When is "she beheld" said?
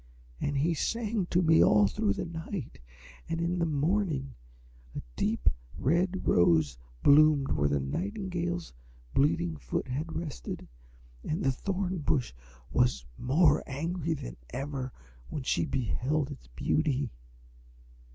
15.43-16.31